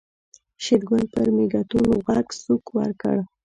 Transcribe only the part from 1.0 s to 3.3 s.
پر مېږتون غوږ سوک ورکړ.